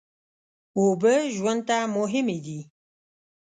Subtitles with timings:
[0.77, 2.59] اوبه ژوند ته مهمې دي.